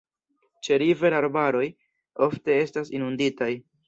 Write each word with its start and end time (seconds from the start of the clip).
Ĉeriver-arbaroj 0.67 1.65
ofte 2.29 2.57
estas 2.63 2.91
inunditaj. 3.01 3.51